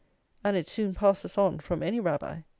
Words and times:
and 0.43 0.57
it 0.57 0.67
soon 0.67 0.95
passes 0.95 1.37
on 1.37 1.59
from 1.59 1.83
any 1.83 1.99
Rabbi. 1.99 2.41